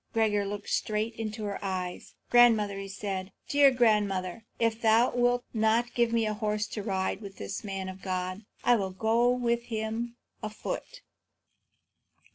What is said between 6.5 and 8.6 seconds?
to ride with this man of God,